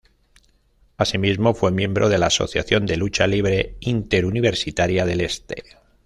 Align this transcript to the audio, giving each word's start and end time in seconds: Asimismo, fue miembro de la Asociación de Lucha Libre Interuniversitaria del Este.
Asimismo, 0.97 1.53
fue 1.53 1.69
miembro 1.71 2.09
de 2.09 2.17
la 2.17 2.25
Asociación 2.25 2.87
de 2.87 2.97
Lucha 2.97 3.27
Libre 3.27 3.75
Interuniversitaria 3.81 5.05
del 5.05 5.21
Este. 5.21 5.61